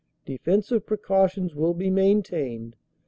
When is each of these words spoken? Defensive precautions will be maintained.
Defensive 0.25 0.87
precautions 0.87 1.53
will 1.53 1.75
be 1.75 1.91
maintained. 1.91 2.75